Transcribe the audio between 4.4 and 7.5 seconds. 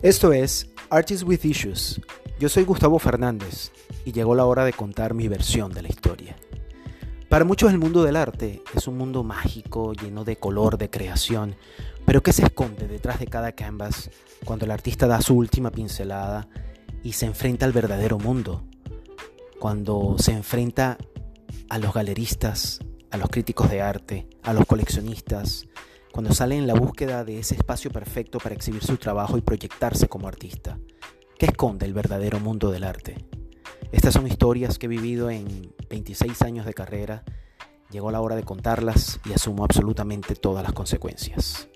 hora de contar mi versión de la historia. Para